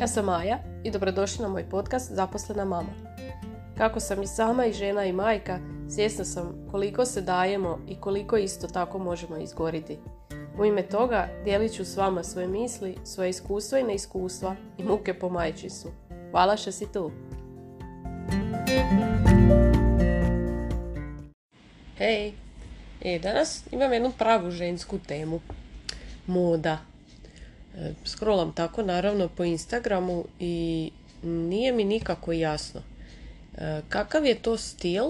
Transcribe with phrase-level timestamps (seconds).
[0.00, 2.88] Ja sam Maja i dobrodošli na moj podcast Zaposlena mama.
[3.78, 5.58] Kako sam i sama i žena i majka,
[5.88, 9.98] svjesna sam koliko se dajemo i koliko isto tako možemo izgoriti.
[10.58, 15.14] U ime toga dijelit ću s vama svoje misli, svoje iskustva i neiskustva i muke
[15.14, 15.90] po majčinstvu.
[16.30, 17.10] Hvala što si tu!
[21.96, 22.32] Hej!
[23.02, 25.40] E, danas imam jednu pravu žensku temu.
[26.26, 26.87] Moda.
[27.76, 30.90] E, scrollam tako naravno po Instagramu i
[31.22, 32.80] nije mi nikako jasno.
[33.56, 35.04] E, kakav je to stil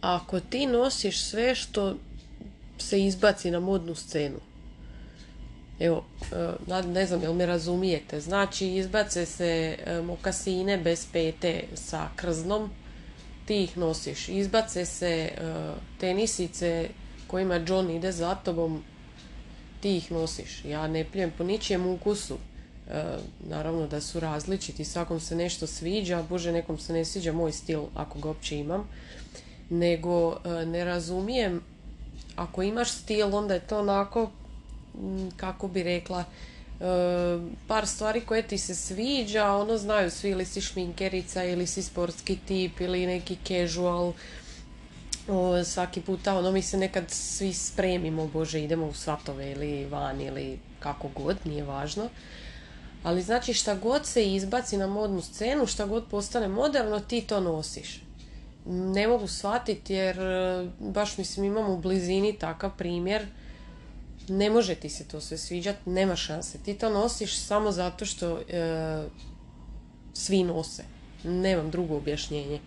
[0.00, 1.96] ako ti nosiš sve što
[2.78, 4.38] se izbaci na modnu scenu?
[5.80, 6.04] Evo,
[6.68, 8.20] e, ne znam jel me razumijete.
[8.20, 12.70] Znači, izbace se mokasine bez pete sa krznom,
[13.46, 14.28] ti ih nosiš.
[14.28, 15.30] Izbace se
[16.00, 16.88] tenisice
[17.26, 18.82] kojima John ide za tobom,
[19.80, 20.64] ti ih nosiš.
[20.64, 22.38] Ja ne pljujem po ničijem ukusu.
[22.90, 23.18] E,
[23.48, 27.82] naravno da su različiti, svakom se nešto sviđa, bože nekom se ne sviđa moj stil
[27.94, 28.88] ako ga uopće imam,
[29.70, 31.60] nego e, ne razumijem,
[32.36, 34.30] ako imaš stil onda je to onako,
[35.36, 36.84] kako bi rekla, e,
[37.66, 42.38] par stvari koje ti se sviđa, ono znaju svi ili si šminkerica ili si sportski
[42.46, 44.12] tip ili neki casual,
[45.28, 50.20] o, svaki puta, ono mi se nekad svi spremimo, bože, idemo u svatove ili van
[50.20, 52.08] ili kako god, nije važno.
[53.02, 57.40] Ali znači šta god se izbaci na modnu scenu, šta god postane moderno, ti to
[57.40, 58.02] nosiš.
[58.66, 63.26] Ne mogu shvatiti jer e, baš mislim imam u blizini takav primjer.
[64.28, 66.58] Ne može ti se to sve sviđati, nema šanse.
[66.58, 69.02] Ti to nosiš samo zato što e,
[70.12, 70.84] svi nose.
[71.24, 72.60] Nemam drugo objašnjenje.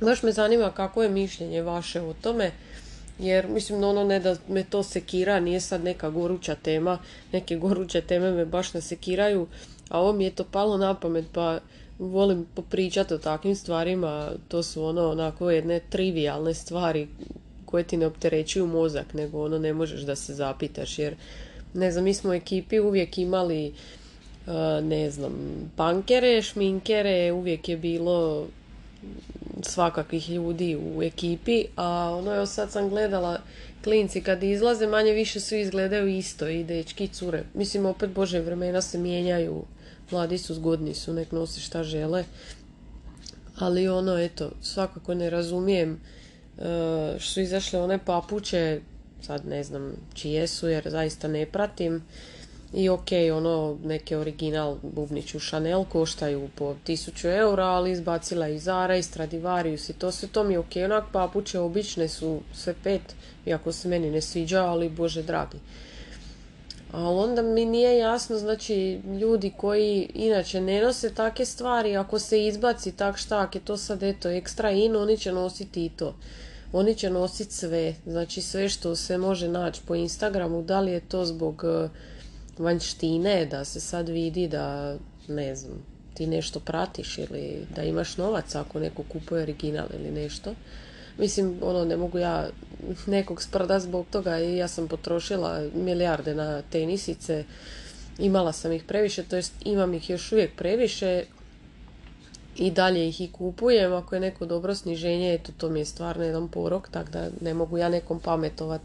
[0.00, 2.50] Baš me zanima kako je mišljenje vaše o tome,
[3.18, 6.98] jer mislim ono ne da me to sekira, nije sad neka goruća tema,
[7.32, 9.46] neke goruće teme me baš ne sekiraju,
[9.88, 11.58] a ovo mi je to palo na pamet pa
[11.98, 17.08] volim popričati o takvim stvarima, to su ono onako jedne trivialne stvari
[17.66, 21.14] koje ti ne opterećuju mozak, nego ono ne možeš da se zapitaš, jer
[21.74, 23.74] ne znam, mi smo u ekipi uvijek imali
[24.82, 25.32] ne znam,
[25.76, 28.46] pankere, šminkere, uvijek je bilo
[29.62, 33.40] svakakvih ljudi u ekipi, a ono je sad sam gledala
[33.84, 37.44] klinci kad izlaze manje više svi izgledaju isto i dečki cure.
[37.54, 39.64] Mislim opet bože vremena se mijenjaju,
[40.10, 42.24] mladi su zgodni su, nek nose šta žele.
[43.58, 46.64] Ali ono eto, svakako ne razumijem uh,
[47.18, 48.80] što su izašle one papuće,
[49.22, 52.02] sad ne znam čije su jer zaista ne pratim
[52.72, 58.58] i ok, ono, neke original bubnić u Chanel koštaju po 1000 eura, ali izbacila i
[58.58, 62.74] Zara i Stradivarius i to sve to mi je ok, onak papuće obične su sve
[62.84, 63.02] pet,
[63.46, 65.58] iako se meni ne sviđa, ali bože dragi.
[66.92, 72.46] Ali onda mi nije jasno, znači, ljudi koji inače ne nose takve stvari, ako se
[72.46, 76.14] izbaci tak šta, je to sad eto ekstra in, oni će nositi i to.
[76.72, 81.00] Oni će nositi sve, znači sve što se može naći po Instagramu, da li je
[81.00, 81.64] to zbog
[82.60, 84.96] vanjštine, da se sad vidi da,
[85.28, 85.84] ne znam,
[86.14, 90.54] ti nešto pratiš ili da imaš novac ako neko kupuje original ili nešto.
[91.18, 92.48] Mislim, ono, ne mogu ja
[93.06, 97.44] nekog sprda zbog toga i ja sam potrošila milijarde na tenisice,
[98.18, 101.24] imala sam ih previše, to jest imam ih još uvijek previše
[102.56, 106.24] i dalje ih i kupujem, ako je neko dobro sniženje, eto to mi je stvarno
[106.24, 108.82] jedan porok, tako da ne mogu ja nekom pametovat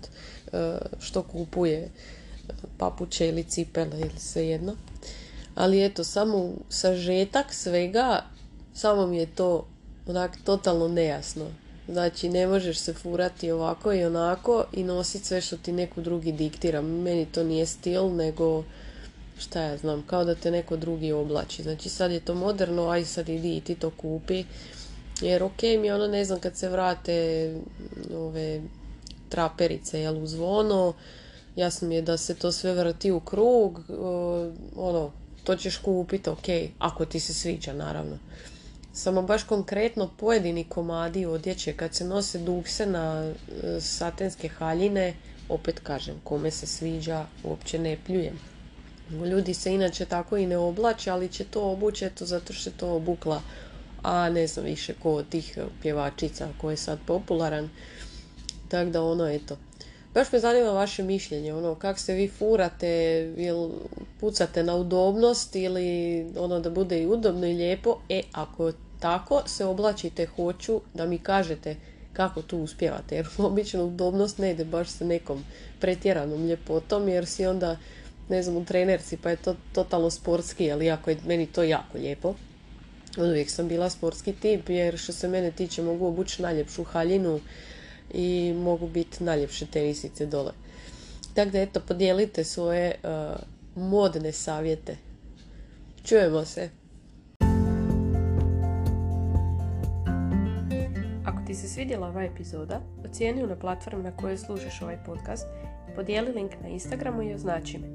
[0.53, 1.89] e, što kupuje
[2.77, 4.75] papuče ili cipele ili svejedno.
[5.55, 8.23] Ali eto, samo sažetak svega,
[8.73, 9.67] samo mi je to
[10.07, 11.45] onak totalno nejasno.
[11.87, 16.31] Znači, ne možeš se furati ovako i onako i nositi sve što ti neko drugi
[16.31, 16.81] diktira.
[16.81, 18.63] Meni to nije stil, nego
[19.37, 21.63] šta ja znam, kao da te neko drugi oblači.
[21.63, 24.43] Znači, sad je to moderno, aj sad idi i ti to kupi.
[25.21, 27.55] Jer ok mi ono, ne znam, kad se vrate
[28.15, 28.61] ove
[29.29, 30.93] traperice, jel, u zvono,
[31.55, 33.81] jasno mi je da se to sve vrati u krug,
[34.75, 35.11] ono,
[35.43, 36.47] to ćeš kupiti, ok,
[36.79, 38.17] ako ti se sviđa, naravno.
[38.93, 43.33] Samo baš konkretno pojedini komadi odjeće, kad se nose dukse na
[43.63, 45.13] e, satenske haljine,
[45.49, 48.39] opet kažem, kome se sviđa, uopće ne pljujem.
[49.11, 52.77] Ljudi se inače tako i ne oblače, ali će to obući eto zato što je
[52.77, 53.41] to obukla,
[54.03, 57.69] a ne znam više ko od tih pjevačica koji je sad popularan.
[58.69, 59.57] Tako da ono, eto,
[60.15, 62.87] Baš me zanima vaše mišljenje, ono, kak se vi furate,
[63.37, 63.69] jel
[64.19, 69.65] pucate na udobnost ili ono da bude i udobno i lijepo, e, ako tako se
[69.65, 71.75] oblačite, hoću da mi kažete
[72.13, 75.43] kako tu uspijevate, jer obično udobnost ne ide baš sa nekom
[75.79, 77.77] pretjeranom ljepotom, jer si onda
[78.29, 81.97] ne znam, u trenerci, pa je to totalno sportski, ali jako je meni to jako
[81.97, 82.33] lijepo.
[83.17, 87.39] Uvijek sam bila sportski tip, jer što se mene tiče mogu obući najljepšu haljinu
[88.13, 90.51] i mogu biti najljepše tenisice dole.
[91.33, 93.35] Tako da eto, podijelite svoje uh,
[93.75, 94.97] modne savjete.
[96.03, 96.69] Čujemo se!
[101.25, 105.47] Ako ti se svidjela ova epizoda, ocijeni na platformi na kojoj slušaš ovaj podcast
[105.91, 107.87] i podijeli link na Instagramu i označi me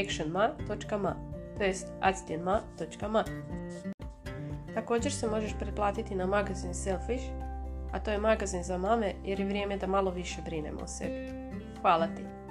[0.00, 3.24] actionma.ma to jest actionma.ma
[4.74, 7.24] Također se možeš pretplatiti na magazin Selfish,
[7.92, 11.32] a to je magazin za mame jer je vrijeme da malo više brinemo o sebi.
[11.80, 12.41] Hvala ti!